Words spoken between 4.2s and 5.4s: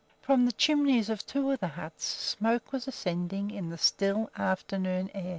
afternoon air.